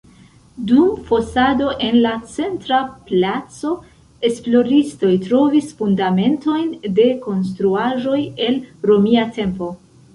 Dum 0.69 0.85
fosado 1.09 1.67
en 1.87 1.97
la 2.05 2.13
centra 2.31 2.79
placo, 3.11 3.75
esploristoj 4.31 5.13
trovis 5.29 5.71
fundamentojn 5.83 6.69
de 7.01 7.09
konstruaĵoj 7.29 8.21
el 8.49 8.63
Romia 8.93 9.33
tempo. 9.41 9.75